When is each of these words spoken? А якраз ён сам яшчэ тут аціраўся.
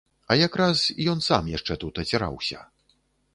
А 0.31 0.35
якраз 0.47 0.79
ён 1.13 1.21
сам 1.27 1.51
яшчэ 1.57 1.77
тут 1.85 2.01
аціраўся. 2.05 2.65